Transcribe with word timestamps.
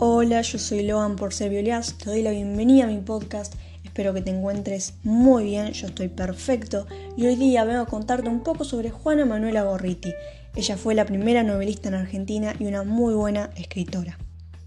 Hola, 0.00 0.42
yo 0.42 0.58
soy 0.58 0.82
Logan 0.82 1.14
por 1.14 1.32
ser 1.32 1.50
Violias, 1.50 1.96
te 1.96 2.10
doy 2.10 2.22
la 2.22 2.32
bienvenida 2.32 2.84
a 2.84 2.88
mi 2.88 2.98
podcast, 2.98 3.54
espero 3.84 4.12
que 4.12 4.22
te 4.22 4.30
encuentres 4.30 4.94
muy 5.04 5.44
bien, 5.44 5.72
yo 5.72 5.86
estoy 5.86 6.08
perfecto 6.08 6.86
y 7.16 7.26
hoy 7.26 7.36
día 7.36 7.64
vengo 7.64 7.82
a 7.82 7.86
contarte 7.86 8.28
un 8.28 8.42
poco 8.42 8.64
sobre 8.64 8.90
Juana 8.90 9.24
Manuela 9.24 9.62
Gorriti. 9.62 10.12
Ella 10.56 10.76
fue 10.76 10.96
la 10.96 11.06
primera 11.06 11.44
novelista 11.44 11.88
en 11.88 11.94
Argentina 11.94 12.54
y 12.58 12.64
una 12.66 12.82
muy 12.82 13.14
buena 13.14 13.50
escritora. 13.56 14.18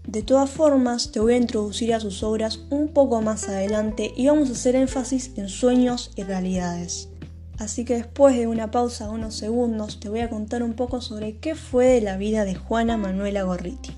De 0.06 0.22
todas 0.22 0.48
formas, 0.48 1.12
te 1.12 1.20
voy 1.20 1.34
a 1.34 1.38
introducir 1.38 1.92
a 1.92 2.00
sus 2.00 2.22
obras 2.22 2.60
un 2.70 2.88
poco 2.88 3.20
más 3.20 3.50
adelante 3.50 4.14
y 4.16 4.28
vamos 4.28 4.48
a 4.48 4.52
hacer 4.52 4.76
énfasis 4.76 5.32
en 5.36 5.50
sueños 5.50 6.10
y 6.16 6.22
realidades. 6.22 7.10
Así 7.58 7.84
que 7.84 7.96
después 7.96 8.34
de 8.34 8.46
una 8.46 8.70
pausa 8.70 9.04
de 9.04 9.10
unos 9.10 9.34
segundos 9.34 10.00
te 10.00 10.08
voy 10.08 10.20
a 10.20 10.30
contar 10.30 10.62
un 10.62 10.72
poco 10.72 11.02
sobre 11.02 11.36
qué 11.36 11.54
fue 11.54 11.84
de 11.84 12.00
la 12.00 12.16
vida 12.16 12.46
de 12.46 12.54
Juana 12.54 12.96
Manuela 12.96 13.42
Gorriti. 13.42 13.97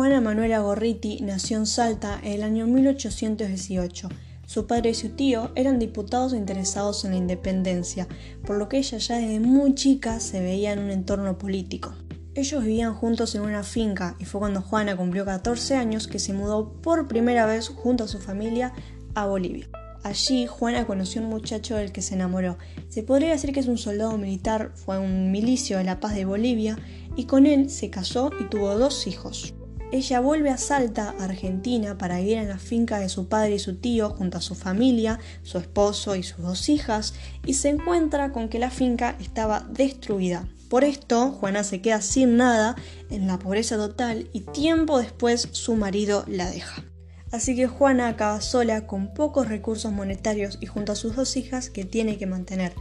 Juana 0.00 0.22
Manuela 0.22 0.60
Gorriti 0.60 1.18
nació 1.20 1.58
en 1.58 1.66
Salta 1.66 2.18
en 2.22 2.32
el 2.32 2.42
año 2.42 2.66
1818. 2.66 4.08
Su 4.46 4.66
padre 4.66 4.88
y 4.88 4.94
su 4.94 5.10
tío 5.10 5.50
eran 5.56 5.78
diputados 5.78 6.32
interesados 6.32 7.04
en 7.04 7.10
la 7.10 7.18
independencia, 7.18 8.08
por 8.46 8.56
lo 8.56 8.66
que 8.70 8.78
ella 8.78 8.96
ya 8.96 9.16
desde 9.18 9.40
muy 9.40 9.74
chica 9.74 10.18
se 10.18 10.40
veía 10.40 10.72
en 10.72 10.78
un 10.78 10.90
entorno 10.90 11.36
político. 11.36 11.92
Ellos 12.34 12.64
vivían 12.64 12.94
juntos 12.94 13.34
en 13.34 13.42
una 13.42 13.62
finca 13.62 14.16
y 14.18 14.24
fue 14.24 14.40
cuando 14.40 14.62
Juana 14.62 14.96
cumplió 14.96 15.26
14 15.26 15.76
años 15.76 16.08
que 16.08 16.18
se 16.18 16.32
mudó 16.32 16.72
por 16.80 17.06
primera 17.06 17.44
vez 17.44 17.68
junto 17.68 18.04
a 18.04 18.08
su 18.08 18.20
familia 18.20 18.72
a 19.14 19.26
Bolivia. 19.26 19.68
Allí 20.02 20.46
Juana 20.46 20.86
conoció 20.86 21.20
a 21.20 21.24
un 21.24 21.30
muchacho 21.30 21.76
del 21.76 21.92
que 21.92 22.00
se 22.00 22.14
enamoró. 22.14 22.56
Se 22.88 23.02
podría 23.02 23.32
decir 23.32 23.52
que 23.52 23.60
es 23.60 23.68
un 23.68 23.76
soldado 23.76 24.16
militar, 24.16 24.72
fue 24.76 24.98
un 24.98 25.30
milicio 25.30 25.76
de 25.76 25.84
la 25.84 26.00
paz 26.00 26.14
de 26.14 26.24
Bolivia 26.24 26.78
y 27.16 27.26
con 27.26 27.44
él 27.44 27.68
se 27.68 27.90
casó 27.90 28.30
y 28.40 28.44
tuvo 28.44 28.78
dos 28.78 29.06
hijos. 29.06 29.52
Ella 29.92 30.20
vuelve 30.20 30.50
a 30.50 30.56
Salta, 30.56 31.16
Argentina, 31.18 31.98
para 31.98 32.18
vivir 32.18 32.38
en 32.38 32.48
la 32.48 32.58
finca 32.58 33.00
de 33.00 33.08
su 33.08 33.28
padre 33.28 33.56
y 33.56 33.58
su 33.58 33.74
tío 33.74 34.10
junto 34.10 34.38
a 34.38 34.40
su 34.40 34.54
familia, 34.54 35.18
su 35.42 35.58
esposo 35.58 36.14
y 36.14 36.22
sus 36.22 36.38
dos 36.44 36.68
hijas, 36.68 37.14
y 37.44 37.54
se 37.54 37.70
encuentra 37.70 38.30
con 38.30 38.48
que 38.48 38.60
la 38.60 38.70
finca 38.70 39.16
estaba 39.20 39.66
destruida. 39.68 40.48
Por 40.68 40.84
esto, 40.84 41.32
Juana 41.32 41.64
se 41.64 41.82
queda 41.82 42.02
sin 42.02 42.36
nada, 42.36 42.76
en 43.10 43.26
la 43.26 43.40
pobreza 43.40 43.76
total, 43.76 44.28
y 44.32 44.42
tiempo 44.42 44.98
después 44.98 45.48
su 45.50 45.74
marido 45.74 46.24
la 46.28 46.48
deja. 46.48 46.84
Así 47.32 47.56
que 47.56 47.66
Juana 47.66 48.06
acaba 48.06 48.40
sola 48.40 48.86
con 48.86 49.12
pocos 49.12 49.48
recursos 49.48 49.90
monetarios 49.90 50.58
y 50.60 50.66
junto 50.66 50.92
a 50.92 50.96
sus 50.96 51.16
dos 51.16 51.36
hijas 51.36 51.68
que 51.68 51.84
tiene 51.84 52.16
que 52.16 52.26
mantener. 52.26 52.74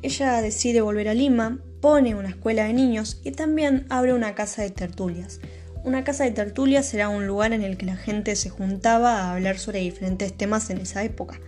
Ella 0.00 0.40
decide 0.40 0.80
volver 0.80 1.08
a 1.08 1.14
Lima, 1.14 1.58
pone 1.82 2.14
una 2.14 2.30
escuela 2.30 2.64
de 2.64 2.72
niños 2.72 3.20
y 3.24 3.32
también 3.32 3.86
abre 3.90 4.14
una 4.14 4.34
casa 4.34 4.62
de 4.62 4.70
tertulias. 4.70 5.40
Una 5.86 6.02
casa 6.02 6.24
de 6.24 6.32
tertulias 6.32 6.92
era 6.94 7.08
un 7.08 7.28
lugar 7.28 7.52
en 7.52 7.62
el 7.62 7.76
que 7.76 7.86
la 7.86 7.94
gente 7.94 8.34
se 8.34 8.50
juntaba 8.50 9.20
a 9.20 9.34
hablar 9.34 9.56
sobre 9.56 9.78
diferentes 9.78 10.36
temas 10.36 10.68
en 10.70 10.78
esa 10.78 11.04
época. 11.04 11.38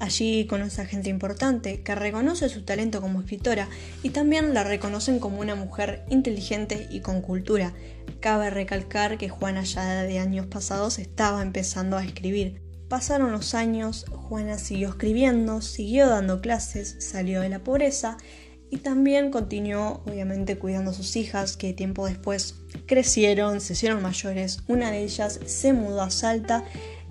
Allí 0.00 0.46
conoce 0.46 0.80
a 0.80 0.86
gente 0.86 1.10
importante 1.10 1.82
que 1.82 1.94
reconoce 1.94 2.48
su 2.48 2.64
talento 2.64 3.02
como 3.02 3.20
escritora 3.20 3.68
y 4.02 4.08
también 4.08 4.54
la 4.54 4.64
reconocen 4.64 5.18
como 5.18 5.38
una 5.38 5.54
mujer 5.54 6.02
inteligente 6.08 6.88
y 6.90 7.00
con 7.00 7.20
cultura. 7.20 7.74
Cabe 8.20 8.48
recalcar 8.48 9.18
que 9.18 9.28
Juana 9.28 9.64
ya 9.64 10.02
de 10.04 10.18
años 10.18 10.46
pasados 10.46 10.98
estaba 10.98 11.42
empezando 11.42 11.98
a 11.98 12.04
escribir. 12.06 12.62
Pasaron 12.88 13.32
los 13.32 13.54
años, 13.54 14.06
Juana 14.10 14.56
siguió 14.56 14.88
escribiendo, 14.88 15.60
siguió 15.60 16.08
dando 16.08 16.40
clases, 16.40 16.96
salió 17.00 17.42
de 17.42 17.50
la 17.50 17.58
pobreza 17.58 18.16
y 18.70 18.78
también 18.78 19.30
continuó 19.30 20.02
obviamente 20.06 20.56
cuidando 20.56 20.92
a 20.92 20.94
sus 20.94 21.16
hijas 21.16 21.58
que 21.58 21.74
tiempo 21.74 22.06
después 22.06 22.63
crecieron, 22.86 23.60
se 23.60 23.74
hicieron 23.74 24.02
mayores. 24.02 24.62
Una 24.68 24.90
de 24.90 25.02
ellas 25.02 25.40
se 25.46 25.72
mudó 25.72 26.02
a 26.02 26.10
Salta 26.10 26.64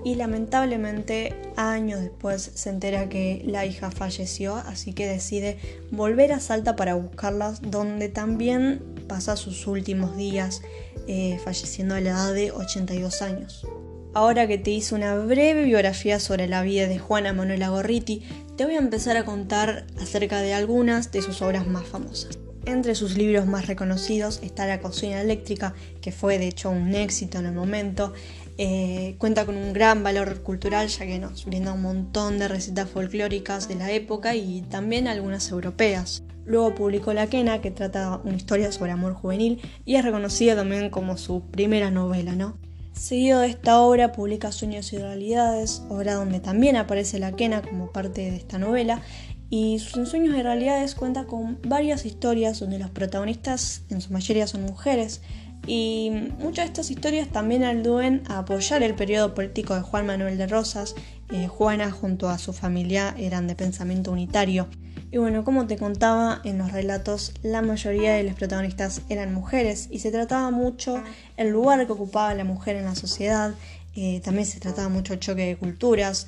y 0.03 0.15
lamentablemente 0.15 1.35
años 1.55 2.01
después 2.01 2.51
se 2.53 2.69
entera 2.69 3.09
que 3.09 3.41
la 3.45 3.65
hija 3.65 3.91
falleció, 3.91 4.55
así 4.55 4.93
que 4.93 5.07
decide 5.07 5.57
volver 5.91 6.33
a 6.33 6.39
Salta 6.39 6.75
para 6.75 6.95
buscarlas, 6.95 7.61
donde 7.61 8.09
también 8.09 8.81
pasa 9.07 9.35
sus 9.35 9.67
últimos 9.67 10.17
días 10.17 10.61
eh, 11.07 11.39
falleciendo 11.43 11.95
a 11.95 12.01
la 12.01 12.09
edad 12.11 12.33
de 12.33 12.51
82 12.51 13.21
años. 13.21 13.67
Ahora 14.13 14.47
que 14.47 14.59
te 14.59 14.71
hice 14.71 14.93
una 14.93 15.15
breve 15.15 15.63
biografía 15.63 16.19
sobre 16.19 16.47
la 16.47 16.61
vida 16.61 16.87
de 16.87 16.99
Juana 16.99 17.33
Manuela 17.33 17.69
Gorriti, 17.69 18.21
te 18.55 18.65
voy 18.65 18.75
a 18.75 18.79
empezar 18.79 19.17
a 19.17 19.25
contar 19.25 19.87
acerca 19.99 20.41
de 20.41 20.53
algunas 20.53 21.11
de 21.11 21.23
sus 21.23 21.41
obras 21.41 21.65
más 21.65 21.87
famosas. 21.87 22.42
Entre 22.65 22.95
sus 22.95 23.17
libros 23.17 23.45
más 23.45 23.67
reconocidos 23.67 24.39
está 24.41 24.65
La 24.65 24.79
cocina 24.79 25.19
eléctrica, 25.19 25.73
que 26.01 26.13
fue 26.13 26.37
de 26.37 26.47
hecho 26.47 26.69
un 26.69 26.95
éxito 26.95 27.39
en 27.39 27.47
el 27.47 27.53
momento. 27.53 28.13
Eh, 28.57 29.15
cuenta 29.17 29.45
con 29.45 29.57
un 29.57 29.73
gran 29.73 30.01
valor 30.01 30.41
cultural 30.43 30.87
ya 30.87 31.05
que 31.05 31.19
nos 31.19 31.45
brinda 31.45 31.73
un 31.73 31.81
montón 31.81 32.39
de 32.39 32.47
recetas 32.47 32.89
folclóricas 32.89 33.67
de 33.67 33.75
la 33.75 33.91
época 33.91 34.35
y 34.35 34.61
también 34.61 35.09
algunas 35.09 35.51
europeas. 35.51 36.23
Luego 36.45 36.73
publicó 36.73 37.13
La 37.13 37.27
Quena, 37.27 37.59
que 37.59 37.71
trata 37.71 38.21
una 38.23 38.35
historia 38.35 38.71
sobre 38.71 38.91
amor 38.91 39.13
juvenil 39.13 39.61
y 39.85 39.95
es 39.95 40.05
reconocida 40.05 40.55
también 40.55 40.89
como 40.89 41.17
su 41.17 41.41
primera 41.51 41.91
novela, 41.91 42.33
¿no? 42.33 42.57
Seguido 42.93 43.39
de 43.39 43.47
esta 43.47 43.81
obra 43.81 44.11
publica 44.11 44.51
Sueños 44.51 44.93
y 44.93 44.97
Realidades, 44.97 45.83
obra 45.89 46.13
donde 46.13 46.39
también 46.39 46.75
aparece 46.77 47.19
la 47.19 47.33
quena 47.33 47.61
como 47.61 47.91
parte 47.91 48.21
de 48.21 48.37
esta 48.37 48.59
novela, 48.59 49.01
y 49.49 49.79
sus 49.79 50.09
Sueños 50.09 50.37
y 50.37 50.41
Realidades 50.41 50.95
cuenta 50.95 51.25
con 51.25 51.59
varias 51.63 52.05
historias 52.05 52.59
donde 52.59 52.79
los 52.79 52.91
protagonistas 52.91 53.83
en 53.89 53.99
su 53.99 54.13
mayoría 54.13 54.47
son 54.47 54.63
mujeres, 54.63 55.21
y 55.65 56.11
muchas 56.39 56.65
de 56.65 56.67
estas 56.67 56.91
historias 56.91 57.29
también 57.29 57.63
aluden 57.63 58.23
a 58.27 58.39
apoyar 58.39 58.83
el 58.83 58.95
periodo 58.95 59.33
político 59.33 59.75
de 59.75 59.81
Juan 59.81 60.05
Manuel 60.05 60.37
de 60.37 60.47
Rosas. 60.47 60.93
Eh, 61.31 61.47
Juana 61.47 61.89
junto 61.91 62.29
a 62.29 62.37
su 62.37 62.51
familia 62.51 63.15
eran 63.17 63.47
de 63.47 63.55
pensamiento 63.55 64.11
unitario. 64.11 64.67
Y 65.13 65.19
bueno, 65.19 65.43
como 65.43 65.67
te 65.67 65.77
contaba 65.77 66.41
en 66.43 66.57
los 66.57 66.71
relatos, 66.71 67.33
la 67.43 67.61
mayoría 67.61 68.15
de 68.15 68.23
los 68.23 68.33
protagonistas 68.33 69.03
eran 69.09 69.31
mujeres 69.31 69.87
y 69.91 69.99
se 69.99 70.09
trataba 70.09 70.49
mucho 70.49 71.03
el 71.37 71.49
lugar 71.49 71.85
que 71.85 71.91
ocupaba 71.91 72.33
la 72.33 72.43
mujer 72.43 72.77
en 72.77 72.85
la 72.85 72.95
sociedad, 72.95 73.53
eh, 73.95 74.21
también 74.21 74.47
se 74.47 74.59
trataba 74.59 74.89
mucho 74.89 75.13
el 75.13 75.19
choque 75.19 75.45
de 75.45 75.55
culturas. 75.55 76.25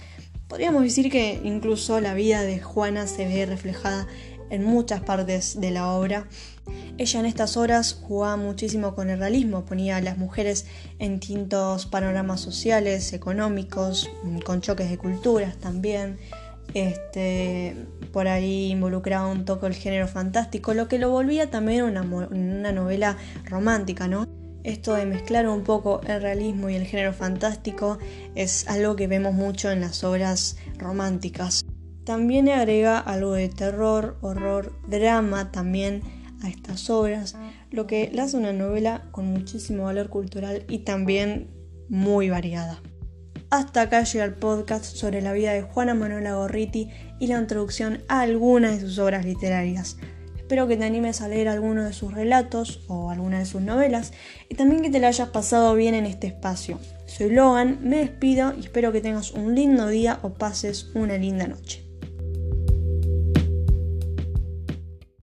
Podríamos 0.47 0.83
decir 0.83 1.09
que 1.09 1.41
incluso 1.43 1.99
la 1.99 2.13
vida 2.13 2.43
de 2.43 2.59
Juana 2.59 3.07
se 3.07 3.25
ve 3.25 3.47
reflejada 3.47 4.05
en 4.51 4.63
muchas 4.63 5.01
partes 5.01 5.59
de 5.59 5.71
la 5.71 5.91
obra. 5.91 6.27
Ella 6.99 7.19
en 7.19 7.25
estas 7.25 7.57
obras 7.57 7.99
jugaba 7.99 8.37
muchísimo 8.37 8.93
con 8.93 9.09
el 9.09 9.17
realismo, 9.17 9.65
ponía 9.65 9.97
a 9.97 10.01
las 10.01 10.19
mujeres 10.19 10.67
en 10.99 11.19
distintos 11.19 11.87
panoramas 11.87 12.39
sociales, 12.39 13.13
económicos, 13.13 14.07
con 14.45 14.61
choques 14.61 14.91
de 14.91 14.99
culturas 14.99 15.57
también. 15.57 16.19
Este, 16.75 17.73
por 18.11 18.27
ahí 18.27 18.69
involucraba 18.69 19.27
un 19.27 19.45
toque 19.45 19.65
el 19.65 19.75
género 19.75 20.09
fantástico, 20.09 20.73
lo 20.73 20.89
que 20.89 20.99
lo 20.99 21.09
volvía 21.09 21.49
también 21.49 21.85
una, 21.85 22.01
una 22.01 22.73
novela 22.73 23.15
romántica, 23.45 24.09
¿no? 24.09 24.27
Esto 24.65 24.93
de 24.93 25.05
mezclar 25.05 25.47
un 25.47 25.63
poco 25.63 26.01
el 26.05 26.21
realismo 26.21 26.69
y 26.69 26.75
el 26.75 26.85
género 26.85 27.13
fantástico 27.13 27.97
es 28.35 28.67
algo 28.67 28.97
que 28.97 29.07
vemos 29.07 29.33
mucho 29.33 29.71
en 29.71 29.79
las 29.79 30.03
obras 30.03 30.57
románticas. 30.77 31.61
También 32.03 32.49
agrega 32.49 32.99
algo 32.99 33.31
de 33.31 33.47
terror, 33.47 34.17
horror, 34.19 34.77
drama 34.85 35.53
también 35.53 36.01
a 36.43 36.49
estas 36.49 36.89
obras, 36.89 37.37
lo 37.71 37.87
que 37.87 38.11
le 38.13 38.21
hace 38.21 38.35
una 38.35 38.51
novela 38.51 39.05
con 39.11 39.27
muchísimo 39.27 39.85
valor 39.85 40.09
cultural 40.09 40.65
y 40.67 40.79
también 40.79 41.51
muy 41.87 42.29
variada. 42.29 42.81
Hasta 43.51 43.81
acá 43.81 44.03
llega 44.03 44.25
el 44.25 44.33
podcast 44.33 44.85
sobre 44.85 45.21
la 45.21 45.33
vida 45.33 45.53
de 45.53 45.61
Juana 45.61 45.93
Manuela 45.93 46.33
Gorriti 46.33 46.89
y 47.19 47.27
la 47.27 47.39
introducción 47.39 48.01
a 48.07 48.21
algunas 48.21 48.81
de 48.81 48.87
sus 48.87 48.97
obras 48.97 49.23
literarias. 49.23 49.97
Espero 50.35 50.67
que 50.67 50.77
te 50.77 50.85
animes 50.85 51.21
a 51.21 51.27
leer 51.27 51.47
alguno 51.47 51.83
de 51.83 51.93
sus 51.93 52.13
relatos 52.13 52.81
o 52.87 53.11
alguna 53.11 53.39
de 53.39 53.45
sus 53.45 53.61
novelas 53.61 54.13
y 54.49 54.55
también 54.55 54.81
que 54.81 54.89
te 54.89 54.99
la 54.99 55.07
hayas 55.07 55.29
pasado 55.29 55.75
bien 55.75 55.93
en 55.95 56.05
este 56.05 56.27
espacio. 56.27 56.79
Soy 57.05 57.29
Logan, 57.29 57.79
me 57.81 57.97
despido 57.97 58.53
y 58.55 58.61
espero 58.61 58.91
que 58.91 59.01
tengas 59.01 59.31
un 59.31 59.55
lindo 59.55 59.87
día 59.87 60.19
o 60.23 60.33
pases 60.33 60.91
una 60.95 61.17
linda 61.17 61.47
noche. 61.47 61.84